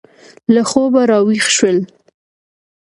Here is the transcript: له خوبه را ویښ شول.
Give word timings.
له 0.53 0.61
خوبه 0.69 1.01
را 1.11 1.19
ویښ 1.25 1.47
شول. 1.57 1.77